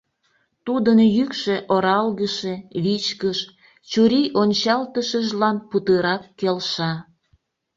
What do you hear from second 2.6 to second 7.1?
вичкыж, чурий ончалтышыжлан путырак келша.